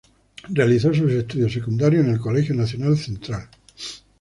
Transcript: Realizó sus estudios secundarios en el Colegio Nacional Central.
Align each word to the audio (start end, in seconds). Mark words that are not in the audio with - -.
Realizó 0.49 0.91
sus 0.95 1.11
estudios 1.11 1.53
secundarios 1.53 2.03
en 2.03 2.13
el 2.13 2.19
Colegio 2.19 2.55
Nacional 2.55 2.97
Central. 2.97 3.47